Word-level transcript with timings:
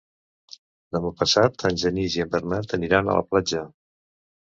Demà 0.95 1.09
passat 1.19 1.65
en 1.69 1.77
Genís 1.81 2.15
i 2.19 2.23
en 2.23 2.31
Bernat 2.37 2.73
aniran 2.79 3.11
a 3.13 3.19
la 3.19 3.27
platja. 3.35 3.63